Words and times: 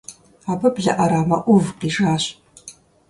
Абы 0.51 0.67
блэ 0.75 0.91
Ӏэрамэ 0.97 1.37
Ӏув 1.45 1.65
къижащ. 1.79 2.23